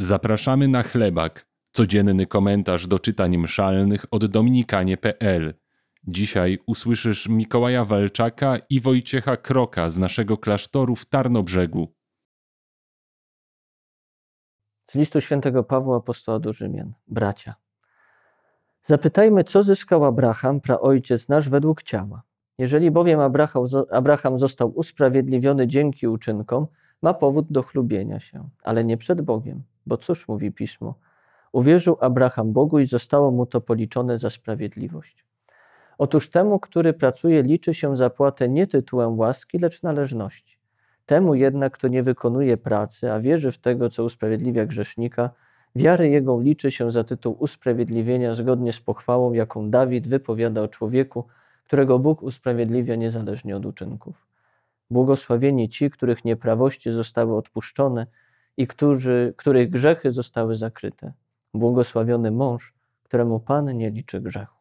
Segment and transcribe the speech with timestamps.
[0.00, 5.54] Zapraszamy na chlebak, codzienny komentarz do czytań mszalnych od dominikanie.pl.
[6.04, 11.94] Dzisiaj usłyszysz Mikołaja Walczaka i Wojciecha Kroka z naszego klasztoru w Tarnobrzegu.
[14.90, 16.92] Z listu świętego Pawła apostoła do Rzymian.
[17.06, 17.54] Bracia.
[18.82, 22.22] Zapytajmy, co zyskał Abraham, praojciec nasz, według ciała.
[22.58, 23.20] Jeżeli bowiem
[23.90, 26.66] Abraham został usprawiedliwiony dzięki uczynkom,
[27.02, 30.94] ma powód do chlubienia się, ale nie przed Bogiem, bo cóż mówi Pismo?
[31.52, 35.24] Uwierzył Abraham Bogu i zostało mu to policzone za sprawiedliwość.
[35.98, 40.58] Otóż temu, który pracuje, liczy się zapłatę nie tytułem łaski, lecz należności.
[41.06, 45.30] Temu jednak, kto nie wykonuje pracy, a wierzy w tego, co usprawiedliwia grzesznika,
[45.76, 51.24] wiary jego liczy się za tytuł usprawiedliwienia zgodnie z pochwałą, jaką Dawid wypowiada o człowieku,
[51.64, 54.26] którego Bóg usprawiedliwia niezależnie od uczynków.
[54.90, 58.06] Błogosławieni ci, których nieprawości zostały odpuszczone
[58.58, 61.12] i którzy, których grzechy zostały zakryte.
[61.54, 64.58] Błogosławiony mąż, któremu Pan nie liczy grzechu.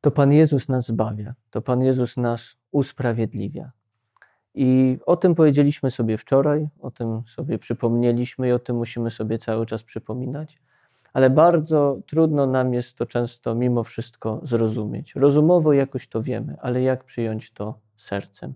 [0.00, 3.70] To Pan Jezus nas zbawia, to Pan Jezus nas usprawiedliwia.
[4.54, 9.38] I o tym powiedzieliśmy sobie wczoraj, o tym sobie przypomnieliśmy i o tym musimy sobie
[9.38, 10.58] cały czas przypominać
[11.12, 15.14] ale bardzo trudno nam jest to często mimo wszystko zrozumieć.
[15.14, 18.54] Rozumowo jakoś to wiemy, ale jak przyjąć to sercem?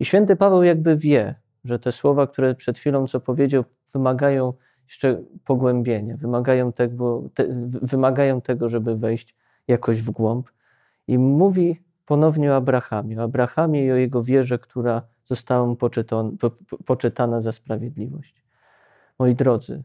[0.00, 4.52] I święty Paweł jakby wie, że te słowa, które przed chwilą co powiedział, wymagają
[4.86, 7.46] jeszcze pogłębienia, wymagają tego, te,
[7.82, 9.34] wymagają tego, żeby wejść
[9.68, 10.50] jakoś w głąb.
[11.08, 15.76] I mówi ponownie o Abrahamie, o Abrahamie i o jego wierze, która została mu
[16.84, 18.44] poczytana za sprawiedliwość.
[19.18, 19.82] Moi drodzy,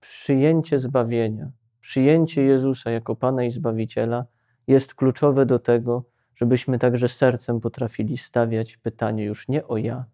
[0.00, 4.24] przyjęcie zbawienia, przyjęcie Jezusa jako Pana i Zbawiciela
[4.66, 6.04] jest kluczowe do tego,
[6.36, 10.04] żebyśmy także sercem potrafili stawiać pytanie już nie o ja,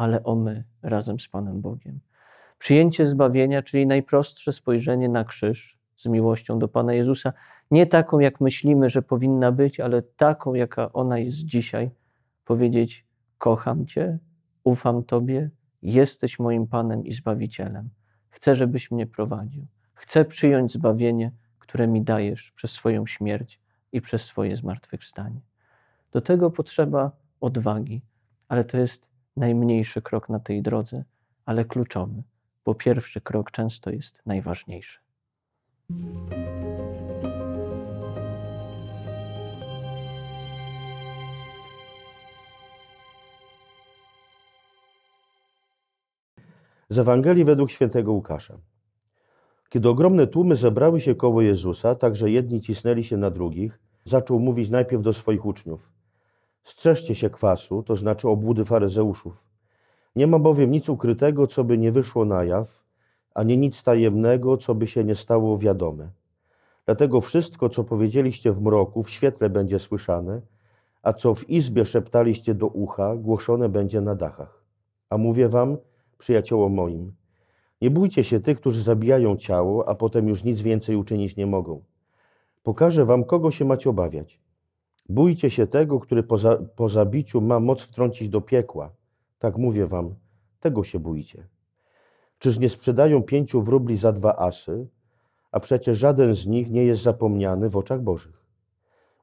[0.00, 2.00] ale o my razem z Panem Bogiem.
[2.58, 7.32] Przyjęcie zbawienia, czyli najprostsze spojrzenie na krzyż z miłością do Pana Jezusa,
[7.70, 11.90] nie taką, jak myślimy, że powinna być, ale taką, jaka ona jest dzisiaj.
[12.44, 13.06] Powiedzieć:
[13.38, 14.18] Kocham Cię,
[14.64, 15.50] ufam Tobie,
[15.82, 17.90] jesteś moim Panem i Zbawicielem.
[18.30, 19.66] Chcę, żebyś mnie prowadził.
[19.94, 23.60] Chcę przyjąć zbawienie, które mi dajesz przez swoją śmierć
[23.92, 25.40] i przez swoje zmartwychwstanie.
[26.12, 27.10] Do tego potrzeba
[27.40, 28.02] odwagi,
[28.48, 29.09] ale to jest
[29.40, 31.04] najmniejszy krok na tej drodze,
[31.44, 32.22] ale kluczowy,
[32.64, 34.98] bo pierwszy krok często jest najważniejszy.
[46.88, 48.58] Z Ewangelii według świętego Łukasza.
[49.68, 54.40] Kiedy ogromne tłumy zebrały się koło Jezusa, tak że jedni cisnęli się na drugich, zaczął
[54.40, 55.99] mówić najpierw do swoich uczniów.
[56.64, 59.44] Strzeżcie się kwasu, to znaczy obłudy faryzeuszów.
[60.16, 62.84] Nie ma bowiem nic ukrytego, co by nie wyszło na jaw,
[63.34, 66.10] ani nic tajemnego, co by się nie stało wiadome.
[66.86, 70.40] Dlatego wszystko, co powiedzieliście w mroku, w świetle będzie słyszane,
[71.02, 74.64] a co w izbie szeptaliście do ucha, głoszone będzie na dachach.
[75.10, 75.76] A mówię wam,
[76.18, 77.12] przyjaciołom moim.
[77.80, 81.82] Nie bójcie się tych, którzy zabijają ciało, a potem już nic więcej uczynić nie mogą.
[82.62, 84.40] Pokażę wam, kogo się macie obawiać.
[85.10, 88.90] Bójcie się tego, który po, za, po zabiciu ma moc wtrącić do piekła.
[89.38, 90.14] Tak mówię wam,
[90.60, 91.46] tego się bójcie.
[92.38, 94.86] Czyż nie sprzedają pięciu wróbli za dwa asy,
[95.52, 98.46] a przecież żaden z nich nie jest zapomniany w oczach Bożych.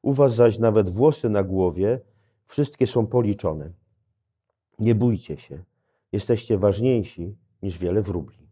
[0.01, 1.99] U was zaś nawet włosy na głowie,
[2.47, 3.71] wszystkie są policzone.
[4.79, 5.63] Nie bójcie się.
[6.11, 8.47] Jesteście ważniejsi niż wiele wróbli.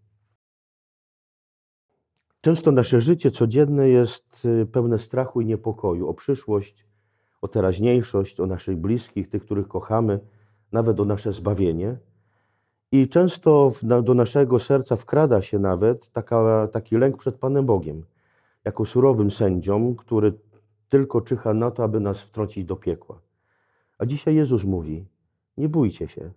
[2.42, 6.86] Często nasze życie codzienne jest y, pełne strachu i niepokoju o przyszłość,
[7.46, 10.20] o teraźniejszość, o naszych bliskich, tych, których kochamy,
[10.72, 11.98] nawet o nasze zbawienie.
[12.92, 13.72] I często
[14.04, 18.04] do naszego serca wkrada się nawet taka, taki lęk przed Panem Bogiem,
[18.66, 20.34] jako surowym sędzią, który
[20.90, 23.20] tylko czyha na to, aby nas wtrącić do piekła.
[23.98, 25.06] A dzisiaj Jezus mówi:
[25.58, 26.32] Nie bójcie się,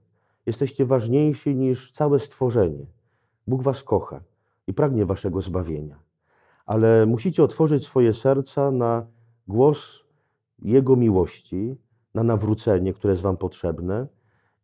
[0.48, 2.86] Jesteście ważniejsi niż całe stworzenie.
[3.46, 4.20] Bóg was kocha
[4.66, 5.99] i pragnie waszego zbawienia.
[6.66, 9.06] Ale musicie otworzyć swoje serca na
[9.49, 10.05] głos
[10.62, 11.76] Jego miłości,
[12.14, 14.06] na nawrócenie, które jest wam potrzebne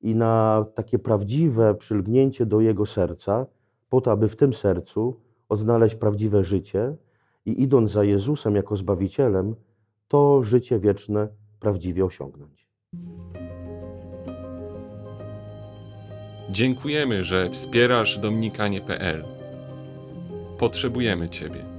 [0.02, 3.46] i na takie prawdziwe przylgnięcie do Jego serca,
[3.88, 6.96] po to, aby w tym sercu odnaleźć prawdziwe życie
[7.46, 9.54] i idąc za Jezusem jako Zbawicielem,
[10.08, 11.28] to życie wieczne
[11.60, 12.68] prawdziwie osiągnąć.
[16.50, 19.24] Dziękujemy, że wspierasz dominikanie.pl.
[20.58, 21.73] Potrzebujemy Ciebie.